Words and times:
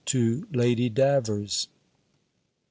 to 0.03 0.47
Lady 0.51 0.89
Davers_. 0.89 1.67